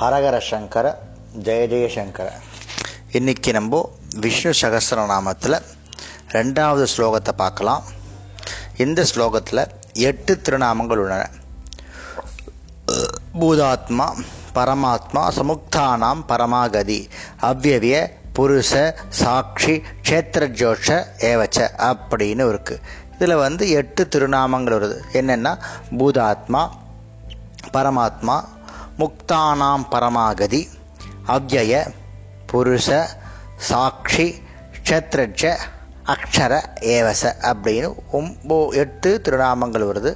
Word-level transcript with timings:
ஹரஹர 0.00 0.36
சங்கர 0.50 0.86
ஜெய 1.46 1.62
ஜெயசங்கர 1.72 2.28
இன்னைக்கு 3.18 3.52
நம்ம 3.52 3.80
விஷ்ணு 4.24 4.52
சகஸ்ரநாமத்தில் 4.60 5.56
ரெண்டாவது 6.34 6.84
ஸ்லோகத்தை 6.94 7.32
பார்க்கலாம். 7.42 7.82
இந்த 8.84 9.04
ஸ்லோகத்தில் 9.10 9.62
எட்டு 10.08 10.40
திருநாமங்கள் 10.46 11.02
உள்ளன. 11.02 11.22
பூதாத்மா 13.40 14.06
பரமாத்மா 14.56 15.22
சமுக்தானாம் 15.38 16.22
பரமாகதி 16.30 17.00
அவ்வவிய 17.50 17.98
புருஷ 18.38 18.72
சாட்சி 19.20 19.74
க்ஷேத்திரஜோஷ 20.06 20.88
ஏவச்ச 21.30 21.58
அப்படின்னு 21.90 22.44
இருக்குது 22.52 22.82
இதில் 23.14 23.42
வந்து 23.44 23.64
எட்டு 23.80 24.08
திருநாமங்கள் 24.12 24.76
வருது. 24.78 24.98
என்னென்னா 25.20 25.52
பூதாத்மா 25.98 26.62
பரமாத்மா 27.72 28.36
முக்தானாம் 29.00 29.84
பரமாகதி 29.94 30.62
அவ்வய 31.34 31.82
புருஷ 32.52 32.88
சாட்சி 33.68 34.26
க்ஷத்ரட்ச 34.84 35.52
அக்ஷர 36.12 36.52
ஏவச 36.94 37.22
அப்படின்னு 37.50 37.88
ஒம்போ 38.18 38.58
எட்டு 38.82 39.10
திருநாமங்கள் 39.24 39.88
வருது. 39.90 40.12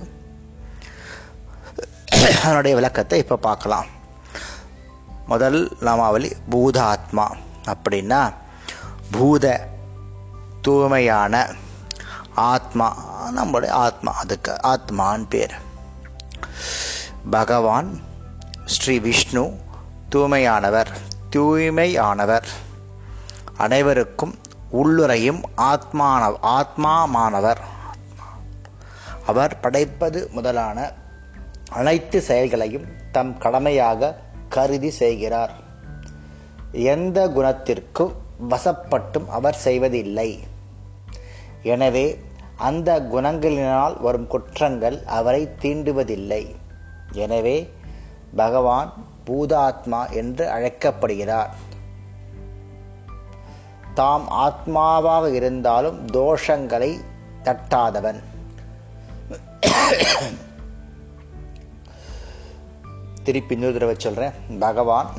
அதனுடைய 2.45 2.75
விளக்கத்தை 2.79 3.19
இப்போ 3.19 3.37
பார்க்கலாம். 3.49 3.87
முதல் 5.27 5.61
நாமாவளி 5.87 6.31
பூதாத்மா 6.53 7.27
அப்படின்னா 7.73 8.23
பூத 9.11 9.47
தூய்மையான 10.63 11.35
ஆத்மா 12.35 12.89
நம்மளுடைய 13.37 13.73
ஆத்மா 13.87 14.13
அதுக்கு 14.23 14.53
ஆத்மான்னு 14.63 15.27
பேர். 15.29 15.55
பகவான் 17.31 18.01
ஸ்ரீ 18.65 18.99
விஷ்ணு 18.99 19.53
தூய்மையானவர் 20.15 20.87
தூய்மையானவர். 21.31 22.45
அனைவருக்கும் 23.57 24.35
உள்ளுரையும் 24.73 25.41
ஆத்மான 25.57 26.37
ஆத்மாமானவர். 26.43 27.57
அவர் 29.27 29.61
படைப்பது 29.61 30.31
முதலான 30.31 30.93
அனைத்து 31.71 32.21
செயல்களையும் 32.21 32.85
தம் 33.13 33.39
கடமையாக 33.39 34.21
கருதி 34.49 34.91
செய்கிறார். 34.91 35.53
எந்த 36.73 37.29
குணத்திற்கும் 37.29 38.13
வசப்பட்டும் 38.51 39.29
அவர் 39.29 39.55
செய்வதில்லை. 39.55 40.43
எனவே 41.63 42.19
அந்த 42.57 43.01
குணங்களினால் 43.01 44.01
வரும் 44.01 44.27
குற்றங்கள் 44.27 45.03
அவரை 45.07 45.49
தீண்டுவதில்லை. 45.63 46.55
எனவே 47.15 47.73
பகவான் 48.37 48.93
பூதாத்மா 49.27 50.13
என்று 50.13 50.51
அழைக்கப்படுகிறார். 50.51 51.55
தாம் 53.95 54.27
ஆத்மாவாக 54.31 55.33
இருந்தாலும் 55.33 56.07
தோஷங்களை 56.07 57.01
தட்டாதவன். 57.43 58.23
திருப்பி 63.23 63.55
இன்னொரு 63.55 63.73
தடவை 63.73 63.95
சொல்கிறேன் 63.99 64.33
பகவான் 64.59 65.11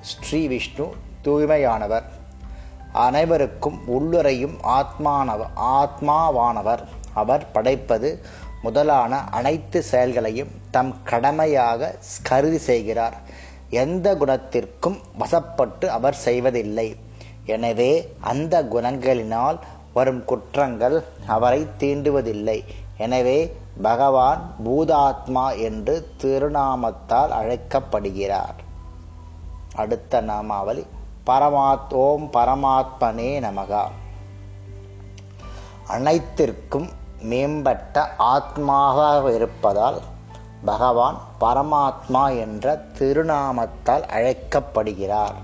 ஸ்ரீ 0.00 0.46
விஷ்ணு 0.46 0.94
தூய்மையானவர். 1.24 2.02
அனைவருக்கும் 2.92 3.78
உள்ளுரையும் 3.86 4.56
ஆத்மானவ 4.62 5.46
ஆத்மாவானவர். 5.56 6.82
அவர் 7.14 7.50
படைப்பது 7.52 8.22
முதலான 8.62 9.18
அனைத்து 9.30 9.82
செயல்களையும் 9.82 10.57
தம் 10.70 11.02
கடமையாக 11.02 11.98
கருதி 12.22 12.58
செய்கிறார். 12.58 13.16
எந்த 13.70 14.14
குணத்திற்கும் 14.14 14.98
வசப்பட்டு 15.18 15.86
அவர் 15.86 16.14
செய்வதில்லை. 16.14 16.96
எனவே 17.44 18.14
அந்த 18.20 18.62
குணங்களினால் 18.62 19.58
வரும் 19.92 20.24
குற்றங்கள் 20.24 21.04
அவரை 21.26 21.66
தீண்டுவதில்லை. 21.78 22.64
எனவே 22.96 23.56
பகவான் 23.82 24.54
பூதாத்மா 24.66 25.58
என்று 25.58 26.08
திருநாமத்தால் 26.22 27.28
அழைக்கப்படுகிறார். 27.28 28.54
அடுத்த 29.74 30.20
நாமாவளி 30.20 30.86
பரமாத் 31.26 31.92
ஓம் 31.92 32.30
பரமாத்மனே 32.32 33.30
நமகா. 33.40 33.84
அனைத்திற்கும் 35.86 36.88
மேம்பட்ட 37.22 38.14
ஆத்மாவாக 38.18 39.34
இருப்பதால் 39.34 40.00
பகவான் 40.64 41.18
பரமாத்மா 41.40 42.38
என்ற 42.38 42.84
திருநாமத்தால் 42.98 44.06
அழைக்கப்படுகிறார். 44.06 45.34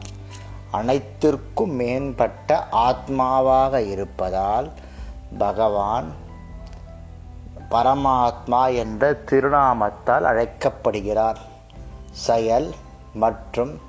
அனைத்திற்கும் 0.70 1.70
மேம்பட்ட 1.70 2.66
ஆத்மாவாக 2.72 3.86
இருப்பதால் 3.86 4.72
பகவான் 5.38 6.12
பரமாத்மா 7.70 8.74
என்ற 8.74 9.12
திருநாமத்தால் 9.12 10.22
அழைக்கப்படுகிறார். 10.22 11.38
செயல் 12.10 12.74
மற்றும் 13.14 13.80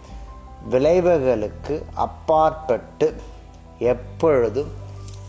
விளைவுகளுக்கு 0.69 1.85
அப்பாற்பட்டு 1.93 3.21
எப்பொழுதும் 3.79 4.71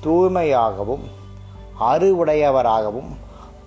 தூய்மையாகவும் 0.05 1.11
அறிவுடையவராகவும் 1.81 3.17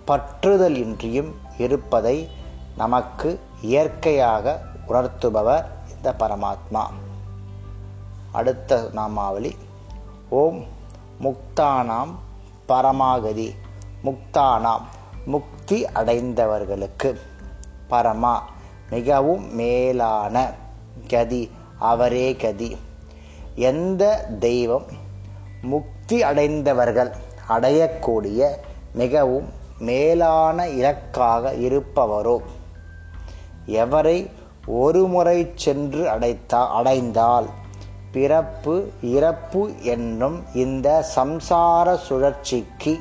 பற்றுதல் 0.08 0.76
இன்றியும் 0.76 1.48
இருப்பதை 1.60 2.30
நமக்கு 2.78 3.40
இயற்கையாக 3.62 4.62
உணர்த்துபவர் 4.88 5.66
இந்த 5.96 6.16
பரமாத்மா. 6.20 6.86
அடுத்த 8.32 8.90
நாமாவளி. 8.94 9.56
ஓம் 10.30 10.66
முக்தானாம் 11.24 12.16
பரமாகதி. 12.68 13.56
முக்தானாம் 14.04 14.82
முக்தி 15.26 15.86
அடைந்தவர்களுக்கு. 15.86 17.20
பரமா 17.90 18.40
மிகவும் 18.90 19.56
மேலான 19.56 20.52
கதி 21.08 21.52
அவரே 21.80 22.36
கதி. 22.36 22.78
எந்த 23.56 24.30
தெய்வம் 24.40 24.86
முக்தி 25.62 26.24
அடைந்தவர்கள் 26.24 27.16
அடையக்கூடிய 27.50 28.48
மிகவும் 28.94 29.58
மேலான 29.80 30.68
இலக்காக 30.68 31.52
இருப்பவரோ. 31.52 32.38
எவரை 33.68 34.30
ஒருமுறை 34.66 35.52
சென்று 35.56 36.08
அடைத்தா 36.08 36.68
அடைந்தால் 36.68 37.48
பிறப்பு 38.12 38.92
இறப்பு 39.02 39.84
என்னும் 39.84 40.44
இந்த 40.54 41.06
சம்சார 41.16 41.96
சுழற்சிக்கு 41.96 43.00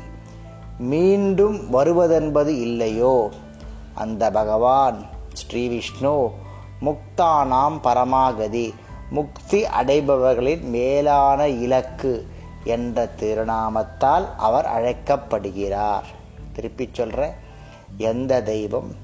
மீண்டும் 0.79 1.73
வருவதென்பது 1.73 2.47
இல்லையோ? 2.47 3.31
அந்த 3.95 4.31
பகவான் 4.31 5.07
ஸ்ரீ 5.33 5.69
விஷ்ணு 5.69 6.31
முக்தானாம் 6.81 7.79
பரமாகதி 7.83 8.75
முக்தி 9.11 9.63
அடைபவர்களின் 9.63 10.63
மேலான 10.63 11.49
இலக்கு 11.49 12.27
என்ற 12.65 13.09
திருநாமத்தால் 13.21 14.27
அவர் 14.37 14.67
அழைக்கப்படுகிறார். 14.67 16.17
திருப்பி 16.59 16.89
சொல்கிற 16.93 17.35
எந்த 17.97 18.43
தெய்வம்? 18.43 18.95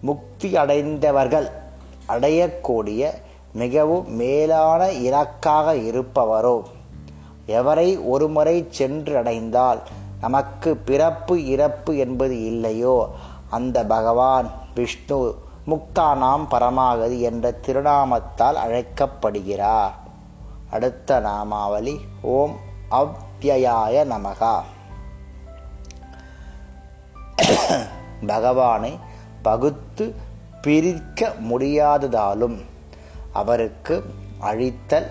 முக்தி 0.00 0.56
அடைந்தவர்கள் 0.56 1.50
அடையக்கூடிய 2.08 3.10
மிகவும் 3.52 4.14
மேலான 4.14 4.92
இலக்காக 4.92 5.74
இருப்பவரோ? 5.74 6.62
எவரை 7.46 8.08
ஒருமுறை 8.08 8.66
சென்று 8.70 9.16
அடைந்தால் 9.16 9.80
நமக்கு 10.20 10.76
பிறப்பு 10.76 11.46
இறப்பு 11.46 11.96
என்பது 11.96 12.44
இல்லையோ? 12.44 13.08
அந்த 13.50 13.84
பகவான் 13.84 14.50
விஷ்ணு 14.74 15.34
முக்தானாம் 15.66 16.46
பரமாகதி 16.50 17.20
என்ற 17.20 17.54
திருநாமத்தால் 17.66 18.54
அழைக்கப்படுகிறார். 18.54 19.94
அடுத்த 20.70 21.20
நாமாவளி 21.20 22.00
ஓம் 22.22 22.56
அவ்யயாய 22.90 24.04
நமகா. 24.04 24.60
பகவானை 28.26 28.98
பகுத்து 29.42 30.14
பிரிக்க 30.62 31.32
முடியாததாலும் 31.50 32.64
அவருக்கு 33.32 34.14
அழித்தல் 34.38 35.06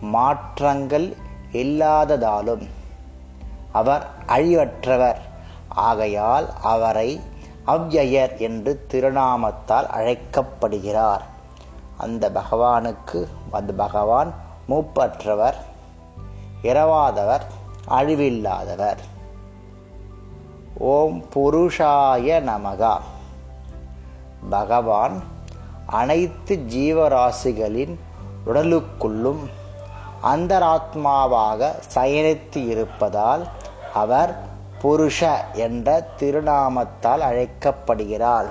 மாற்றங்கள் 0.00 1.16
இல்லாததாலும் 1.52 2.68
அவர் 3.72 4.06
அழிவற்றவர். 4.26 5.16
ஆகையால் 5.68 6.48
அவரை 6.62 7.20
அவ்யயர் 7.66 8.36
என்று 8.36 8.86
திருநாமத்தால் 8.90 9.86
அழைக்கப்படுகிறார். 9.86 11.26
அந்த 11.96 12.30
பகவானுக்கு 12.30 13.26
அந்த 13.50 13.72
பகவான் 13.72 14.34
மூப்பற்றவர் 14.68 15.54
இரவாதவர் 16.62 17.42
அழிவில்லாதவர். 17.88 18.96
ஓம் 20.80 21.24
புருஷாய 21.34 22.40
நமகா. 22.40 22.98
பகவான் 24.50 25.22
அனைத்து 25.86 26.56
ஜீவராசிகளின் 26.56 27.98
உடலுக்குள்ளும் 28.46 29.42
அந்தராத்மாவாக 30.22 31.70
சயனித்து 31.94 32.68
இருப்பதால் 32.68 33.46
அவர் 33.94 34.36
புருஷ 34.82 35.34
என்ற 35.52 36.08
திருநாமத்தால் 36.20 37.18
அழைக்கப்படுகிறார். 37.18 38.46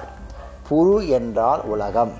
புரு 0.69 1.07
என்றால் 1.07 1.63
உலகம் 1.63 2.11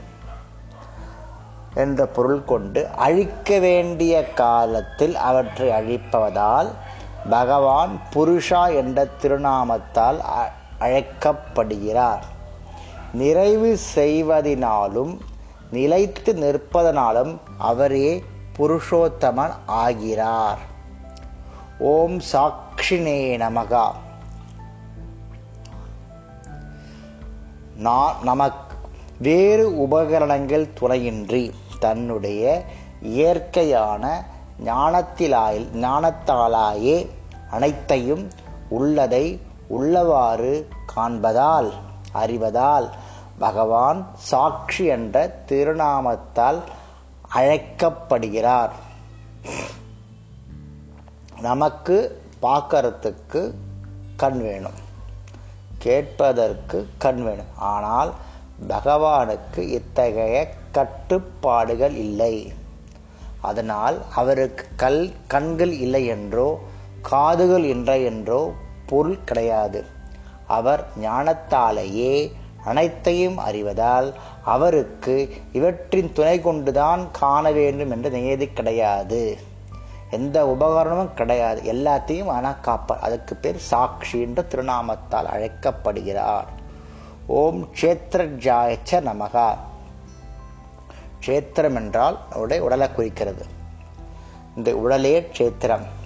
என்ற 1.73 2.05
பொருள் 2.05 2.43
கொண்டு 2.43 2.87
அழிக்க 2.87 3.59
வேண்டிய 3.59 4.29
காலத்தில் 4.33 5.15
அவற்றை 5.15 5.69
அழிப்பதால் 5.69 6.67
பகவான் 7.29 7.99
புருஷா 8.13 8.75
என்ற 8.75 9.07
திருநாமத்தால் 9.21 10.19
அழைக்கப்படுகிறார். 10.79 12.23
நிறைவு 13.13 13.79
செய்வதினாலும் 13.95 15.17
நிலைத்து 15.71 16.33
நிற்பதனாலும் 16.33 17.37
அவரே 17.57 18.23
புருஷோத்தமன் 18.57 19.53
ஆகிறார். 19.65 20.57
ஓம் 21.79 22.19
சாட்சினே 22.31 23.37
நமகா. 23.37 23.91
நான் 27.75 28.15
நமக்கு 28.23 28.75
வேறு 29.19 29.77
உபகரணங்கள் 29.81 30.73
துணையின்றி 30.73 31.53
தன்னுடைய 31.79 32.63
இயற்கையான 33.01 34.23
ஞானத்திலாய் 34.65 35.65
ஞானத்தாலாயே 35.75 37.07
அனைத்தையும் 37.49 38.29
உள்ளதை 38.69 39.41
உள்ளவாறு 39.69 40.65
காண்பதால் 40.95 41.71
அறிவதால் 42.13 42.89
பகவான் 43.39 44.07
சாட்சி 44.15 44.85
என்ற 44.85 45.43
திருநாமத்தால் 45.47 46.59
அழைக்கப்படுகிறார். 47.29 48.73
நமக்கு 51.41 52.21
பார்க்கறதுக்கு 52.41 53.53
கண் 54.15 54.41
வேணும். 54.41 54.79
கேட்பதற்கு 55.77 56.87
கண் 56.97 57.23
வேணும். 57.23 57.57
ஆனால் 57.57 58.13
பகவானுக்கு 58.67 59.57
இத்தகைய 59.57 60.53
கட்டுப்பாடுகள் 60.71 61.95
இல்லை. 61.95 62.53
அதனால் 63.41 64.01
அவருக்கு 64.15 64.65
கல் 64.75 65.11
கண்கள் 65.27 65.71
இல்லை 65.71 66.05
என்றோ 66.05 66.59
காதுகள் 67.01 67.63
என்ற 67.63 67.97
என்றோ 67.97 68.53
பொருள் 68.85 69.23
கிடையாது. 69.23 69.85
அவர் 70.47 70.87
ஞானத்தாலேயே 71.01 72.31
அனைத்தையும் 72.65 73.37
அறிவதால் 73.37 74.13
அவருக்கு 74.43 75.35
இவற்றின் 75.51 76.13
துணை 76.13 76.41
கொண்டுதான் 76.41 77.11
காண 77.11 77.51
வேண்டும் 77.51 77.91
என்ற 77.91 78.09
நியதி 78.09 78.47
கிடையாது. 78.47 79.37
எந்த 80.11 80.55
உபகரணமும் 80.59 81.13
கிடையாது. 81.13 81.73
எல்லாத்தையும் 81.73 82.25
ஆனால் 82.25 82.59
காப்பார். 82.61 82.99
அதுக்கு 82.99 83.35
பேர் 83.35 83.57
சாட்சி 83.57 84.21
என்ற 84.21 84.45
திருநாமத்தால் 84.49 85.25
அழைக்கப்படுகிறார். 85.25 86.45
ஓம் 87.27 87.67
க்ஷேத்ரஜாயச்ச 87.81 88.91
நமகா 88.91 89.53
க்ஷேத்திரம் 91.25 91.75
என்றால் 91.75 92.19
அவருடைய 92.31 92.63
உடலை 92.63 92.91
குறிக்கிறது. 92.91 93.45
இந்த 94.55 94.75
உடலே 94.75 95.29
க்ஷேத்திரம். 95.37 95.96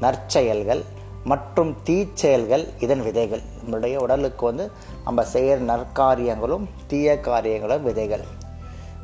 நற்செயல்கள் 0.00 0.82
மற்றும் 1.24 1.76
தீச்செயல்கள் 1.86 2.64
இதன் 2.78 3.02
விதைகள். 3.02 3.42
நம்முடைய 3.60 3.98
உடலுக்கு 3.98 4.44
வந்து 4.46 4.70
நம்ம 5.04 5.24
செய்கிற 5.24 5.56
நற்காரியங்களும் 5.72 6.66
தீய 6.86 7.20
காரியங்களும் 7.20 7.82
விதைகள். 7.82 8.24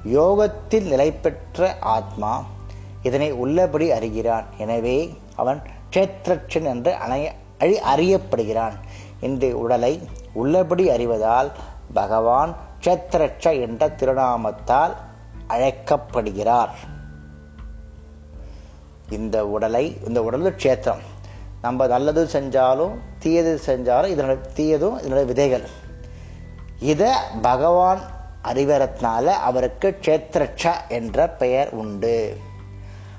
யோகத்தில் 0.04 0.86
நிலை 0.86 1.12
பெற்ற 1.12 1.76
ஆத்மா 1.80 2.32
இதனை 3.02 3.32
உள்ளபடி 3.32 3.90
அறிகிறான். 3.90 4.44
எனவே 4.58 5.18
அவன் 5.36 5.62
க்ஷேத்ரட்சன் 5.92 6.68
என்று 6.74 6.92
அணைய 6.94 7.32
அழி 7.58 7.76
அறியப்படுகிறான். 7.94 8.76
இந்த 9.20 9.46
உடலை 9.56 9.92
உள்ளபடி 10.32 10.84
அறிவதால் 10.88 11.50
பகவான் 11.94 12.56
கேத்திரட்ச 12.84 13.60
என்ற 13.60 13.88
திருநாமத்தால் 13.88 14.94
அழைக்கப்படுகிறார். 15.46 16.72
இந்த 19.10 19.46
உடலை 19.46 19.96
இந்த 20.06 20.22
உடல் 20.22 20.54
க்ஷேத்திரம். 20.54 21.02
நம்ம 21.62 21.86
நல்லது 21.86 22.24
செஞ்சாலும் 22.24 22.94
தீயது 23.18 23.60
செஞ்சாலும் 23.66 24.08
இதனுடைய 24.08 24.50
தீயதும் 24.56 24.98
இதனுடைய 24.98 25.24
விதைகள். 25.24 25.68
இதை 26.80 27.10
பகவான் 27.42 28.00
அறிவரத்தினால 28.44 29.24
அவருக்கு 29.24 29.98
க்ஷேத்ரட்ச 30.00 30.72
என்ற 30.88 31.28
பெயர் 31.28 31.70
உண்டு. 31.70 32.36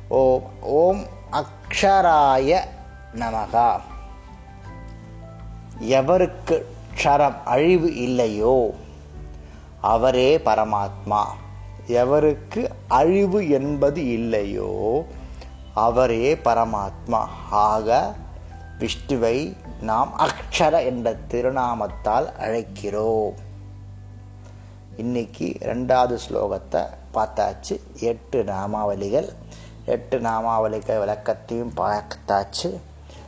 ஓம் 0.08 0.44
ஓம் 0.62 1.06
அக்ஷராய 1.32 2.60
நமகா. 3.16 3.80
எவருக்கு 5.82 6.64
க்ஷரம் 7.04 7.36
அழிவு 7.46 7.96
இல்லையோ 7.96 8.74
அவரே 9.82 10.38
பரமாத்மா. 10.38 11.24
எவருக்கு 11.88 12.68
அழிவு 12.88 13.50
என்பது 13.50 14.08
இல்லையோ 14.08 15.06
அவரே 15.76 16.36
பரமாத்மா. 16.36 17.26
ஆக 17.50 18.14
விஷ்ணுவை 18.80 19.56
நாம் 19.82 20.20
அக்ஷர 20.20 20.86
என்ற 20.86 21.16
திருநாமத்தால் 21.30 22.30
அழைக்கிறோம். 22.40 23.34
இன்னைக்கு 24.98 25.56
ரெண்டாவது 25.60 26.18
ஸ்லோகத்தை 26.30 26.88
பார்த்தாச்சு. 27.14 27.80
எட்டு 27.94 28.44
நாமாவளிகள். 28.44 29.30
எட்டு 29.86 30.20
நாமாவளிகள் 30.20 31.00
விளக்கத்தையும் 31.00 31.74
பார்த்தாச்சு. 31.78 32.80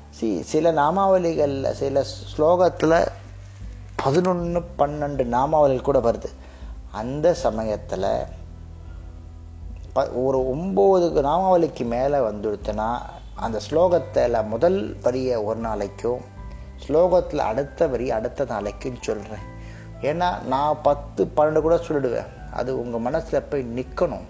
சி 0.10 0.42
சில 0.42 0.72
நாமாவளிகளில் 0.72 1.72
சில 1.72 2.06
ஸ்லோகத்தில் 2.38 3.08
பதினொன்று 3.96 4.66
பன்னெண்டு 4.78 5.24
நாமாவளிகள் 5.26 5.82
கூட 5.82 6.00
வருது. 6.00 6.30
அந்த 6.92 7.34
சமயத்தில் 7.34 8.26
ப 9.98 10.10
ஒரு 10.10 10.40
ஒம்பது 10.56 11.22
நாமாவளிக்கு 11.22 11.86
மேலே 11.86 12.18
வந்துடுத்துனா 12.18 13.00
அந்த 13.36 13.60
ஸ்லோகத்தில் 13.70 14.48
முதல் 14.48 14.98
வரியை 15.02 15.36
ஒரு 15.36 15.60
நாளைக்கும் 15.60 16.22
ஸ்லோகத்தில் 16.88 17.38
அடுத்த 17.38 17.88
வரி 17.88 18.12
அடுத்த 18.12 18.46
நாளைக்கும் 18.46 18.98
சொல்கிறேன் 19.02 19.46
ஏன்னா 20.02 20.44
நான் 20.44 20.78
பத்து 20.84 21.26
பன்னெண்டு 21.38 21.62
கூட 21.62 21.76
சொல்லிடுவேன். 21.76 22.28
அது 22.52 22.80
உங்கள் 22.80 23.00
மனசில் 23.00 23.42
போய் 23.42 23.70
நிற்கணும் 23.76 24.26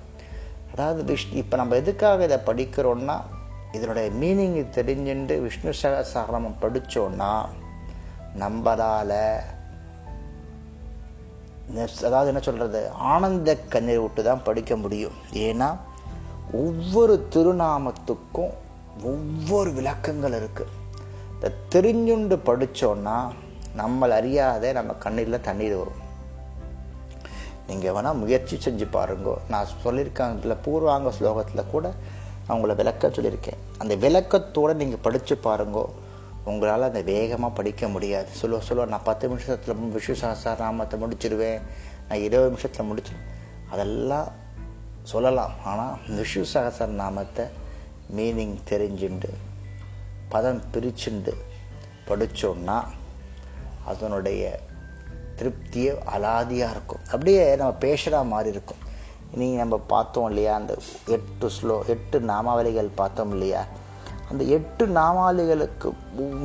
அதாவது 0.73 1.03
விஷ்ணு 1.03 1.35
இப்போ 1.35 1.57
நம்ம 1.57 1.75
எதுக்காக 1.75 2.23
இதை 2.23 2.37
படிக்கிறோன்னா 2.45 3.21
இதனுடைய 3.71 4.09
மீனிங் 4.09 4.65
தெரிஞ்சுட்டு 4.77 5.41
விஷ்ணு 5.41 5.73
சகசகரமம் 5.81 6.55
படித்தோன்னா 6.61 7.45
நம்மளால் 8.39 9.39
அதாவது 12.07 12.29
என்ன 12.31 12.41
சொல்கிறது 12.41 12.89
ஆனந்த 12.91 13.55
கண்ணீர் 13.73 13.99
விட்டு 13.99 14.21
தான் 14.23 14.43
படிக்க 14.43 14.75
முடியும். 14.75 15.15
ஏன்னா 15.47 15.69
ஒவ்வொரு 16.63 17.27
திருநாமத்துக்கும் 17.35 18.53
ஒவ்வொரு 19.11 19.71
விளக்கங்கள் 19.71 20.37
இருக்குது 20.39 20.75
இந்த 21.33 21.49
தெரிஞ்சுண்டு 21.73 22.35
படித்தோன்னா 22.49 23.17
நம்மளை 23.79 24.13
அறியாத 24.19 24.71
நம்ம 24.77 24.93
கண்ணீரில் 24.93 25.45
தண்ணீர் 25.47 25.75
வரும். 25.75 26.01
நீங்கள் 27.67 27.93
வேணால் 27.95 28.19
முயற்சி 28.23 28.55
செஞ்சு 28.65 28.85
பாருங்க. 28.97 29.33
நான் 29.49 29.73
சொல்லியிருக்கேன் 29.83 30.35
இதில் 30.37 30.61
பூர்வாங்க 30.65 31.11
ஸ்லோகத்தில் 31.19 31.71
கூட 31.71 31.85
நான் 32.47 32.55
உங்களை 32.57 32.75
விளக்க 32.75 33.07
சொல்லியிருக்கேன். 33.07 33.61
அந்த 33.77 33.95
விளக்கத்தோடு 33.95 34.73
நீங்கள் 34.81 35.03
படித்து 35.07 35.35
பாருங்கோ. 35.47 35.85
உங்களால் 36.49 36.89
அந்த 36.89 37.01
வேகமாக 37.01 37.53
படிக்க 37.53 37.87
முடியாது. 37.87 38.27
சொல்லுவ 38.41 38.59
சொல்லுவ 38.67 38.85
நான் 38.93 39.07
பத்து 39.09 39.27
நிமிஷத்தில் 39.27 39.81
விஷ்ணு 39.95 40.15
சகசாரநாமத்தை 40.21 40.97
முடிச்சிடுவேன் 41.03 41.61
நான் 42.07 42.23
இருபது 42.27 42.49
நிமிஷத்தில் 42.49 42.85
முடிச்சு 42.85 43.15
அதெல்லாம் 43.69 44.29
சொல்லலாம். 45.03 45.53
ஆனால் 45.63 45.95
விஷ்ணு 46.17 46.45
சகசர 46.53 46.89
நாமத்தை 47.01 47.45
மீனிங் 48.17 48.57
தெரிஞ்சுண்டு 48.69 49.31
பதம் 50.29 50.61
பிரிச்சுண்டு 50.73 51.33
படித்தோன்னா 52.07 52.77
அதனுடைய 53.85 54.43
திருப்தியே 55.39 55.91
அலாதியாக 56.15 56.73
இருக்கும். 56.75 57.03
அப்படியே 57.05 57.43
நம்ம 57.55 57.73
பேசுகிற 57.73 58.21
மாதிரி 58.33 58.49
இருக்கும். 58.49 58.81
நீங்கள் 59.31 59.61
நம்ம 59.63 59.75
பார்த்தோம் 59.93 60.27
இல்லையா? 60.27 60.53
அந்த 60.55 60.73
எட்டு 61.15 61.47
ஸ்லோ 61.55 61.75
எட்டு 61.87 62.17
நாமாவளிகள் 62.19 62.89
பார்த்தோம் 62.95 63.31
இல்லையா? 63.31 63.61
அந்த 64.31 64.43
எட்டு 64.57 64.85
நாமாலிகளுக்கு 64.99 65.89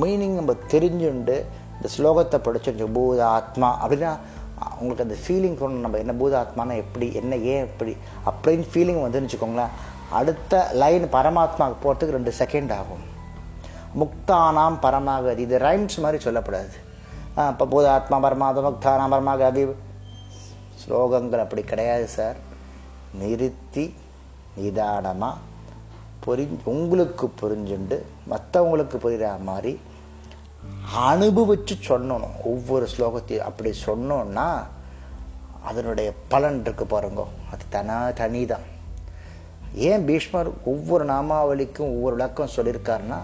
மீனிங் 0.02 0.36
நம்ம 0.40 0.54
தெரிஞ்சுண்டு 0.74 1.36
இந்த 1.76 1.88
ஸ்லோகத்தை 1.96 2.38
படிச்சு 2.46 2.88
பூத 2.98 3.20
ஆத்மா 3.38 3.70
அப்படின்னா 3.82 4.12
உங்களுக்கு 4.80 5.04
அந்த 5.06 5.16
ஃபீலிங் 5.22 5.56
தோணும். 5.60 5.84
நம்ம 5.84 5.98
என்ன 6.02 6.12
பூத 6.20 6.34
ஆத்மானா 6.42 6.74
எப்படி 6.82 7.06
என்ன 7.20 7.36
ஏன் 7.52 7.64
எப்படி 7.68 7.92
அப்படின்னு 8.30 8.66
ஃபீலிங் 8.72 9.00
வந்துன்னு 9.04 9.28
வச்சுக்கோங்களேன். 9.28 9.72
அடுத்த 10.18 10.62
லைன் 10.82 11.04
பரமாத்மாவுக்கு 11.16 11.82
போகிறதுக்கு 11.84 12.16
ரெண்டு 12.18 12.32
செகண்ட் 12.38 12.72
ஆகும். 12.80 13.04
முக்தானாம் 14.00 14.78
பரமாகதி. 14.84 15.42
இது 15.46 15.58
ரைம்ஸ் 15.68 16.02
மாதிரி 16.04 16.18
சொல்லப்படாது. 16.26 16.76
இப்போ 17.52 17.66
பூத 17.72 17.86
ஆத்மா 17.96 18.16
பரமாத்மா 18.26 18.64
முக்தானாம் 18.68 19.14
பரமாகதி. 19.14 19.64
ஸ்லோகங்கள் 20.82 21.42
அப்படி 21.44 21.62
கிடையாது 21.72 22.06
சார் 22.16 22.38
நிறுத்தி 23.20 23.84
நிதானமாக 24.56 25.50
புரி 26.24 26.44
உங்களுக்கு 26.72 27.26
புரிஞ்சுண்டு 27.40 27.96
மற்றவங்களுக்கு 28.32 28.96
புரிகிற 29.04 29.30
மாதிரி 29.48 29.72
அனுபவித்து 31.10 31.74
சொல்லணும். 31.88 32.36
ஒவ்வொரு 32.52 32.86
ஸ்லோகத்தையும் 32.92 33.48
அப்படி 33.48 33.70
சொன்னோன்னா 33.86 34.46
அதனுடைய 35.68 36.08
பலன் 36.32 36.60
இருக்கு 36.64 36.84
பாருங்க. 36.92 37.22
அது 37.52 37.64
தனா 37.74 37.96
தனி 38.20 38.42
தான் 38.52 38.66
ஏன் 39.88 40.04
பீஷ்மர் 40.08 40.50
ஒவ்வொரு 40.72 41.04
நாமாவளிக்கும் 41.10 41.92
ஒவ்வொரு 41.96 42.14
விளக்கம் 42.18 42.54
சொல்லியிருக்காருன்னா 42.56 43.18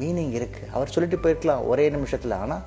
மீனிங் 0.00 0.32
இருக்குது 0.38 0.70
அவர் 0.74 0.92
சொல்லிட்டு 0.94 1.18
போயிருக்கலாம் 1.24 1.66
ஒரே 1.72 1.84
நிமிஷத்தில். 1.96 2.34
ஆனால் 2.42 2.64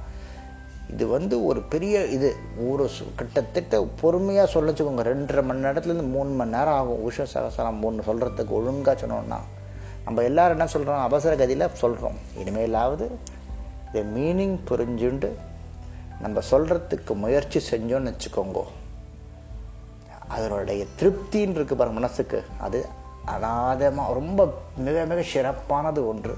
இது 0.93 1.05
வந்து 1.15 1.35
ஒரு 1.49 1.61
பெரிய 1.73 2.05
இது. 2.15 2.29
ஒரு 2.71 2.85
கிட்டத்தட்ட 3.19 3.81
பொறுமையாக 4.01 4.53
சொல்ல 4.53 4.71
வச்சுக்கோங்க 4.71 5.05
ரெண்டரை 5.11 5.43
மணி 5.49 5.65
நேரத்துலேருந்து 5.65 6.13
மூணு 6.15 6.31
மணி 6.39 6.55
நேரம் 6.57 6.77
ஆகும். 6.79 7.03
உஷ 7.09 7.27
சகசரம் 7.33 7.81
மூணு 7.83 8.07
சொல்கிறதுக்கு 8.09 8.57
ஒழுங்காக 8.59 8.95
சொன்னோன்னா 9.03 9.39
நம்ம 10.05 10.21
எல்லாரும் 10.21 10.57
என்ன 10.57 10.69
சொல்கிறோம் 10.69 11.01
அவசர 11.01 11.45
கதியில் 11.45 11.73
சொல்கிறோம் 11.73 12.17
இனிமேலாவது 12.37 13.07
இதை 13.89 14.01
மீனிங் 14.15 14.57
புரிஞ்சுண்டு 14.69 15.29
நம்ம 16.19 16.39
சொல்கிறதுக்கு 16.51 17.13
முயற்சி 17.13 17.59
செஞ்சோன்னு 17.71 18.11
வச்சுக்கோங்க. 18.11 18.63
அதனுடைய 20.27 20.85
திருப்தின்னு 20.99 21.55
இருக்கு 21.57 21.75
பாருங்க 21.75 21.99
மனசுக்கு. 21.99 22.43
அது 22.59 22.87
அனாதமாக 23.25 24.13
ரொம்ப 24.13 24.61
மிக 24.77 25.05
மிக 25.05 25.21
சிறப்பானது 25.21 26.07
ஒன்று. 26.07 26.37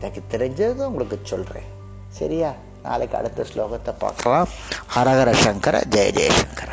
எனக்கு 0.00 0.22
தெரிஞ்சது 0.30 0.84
உங்களுக்கு 0.90 1.18
சொல்கிறேன் 1.22 1.68
சரியா? 2.08 2.52
நாளைக்கு 2.82 3.16
அடுத்த 3.16 3.46
ஸ்லோகத்தை 3.54 3.94
பார்க்கலாம். 3.98 4.48
ஹரஹர 4.94 5.30
சங்கர 5.32 5.82
ஜெய 5.90 6.08
ஜெயசங்கர 6.18 6.70